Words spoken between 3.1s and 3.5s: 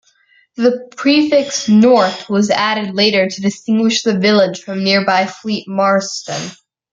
to